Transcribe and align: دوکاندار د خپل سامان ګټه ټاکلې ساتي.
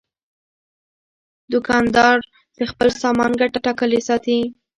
دوکاندار 1.51 2.17
د 2.57 2.59
خپل 2.71 2.87
سامان 3.01 3.31
ګټه 3.41 3.59
ټاکلې 3.65 3.99
ساتي. 4.07 4.39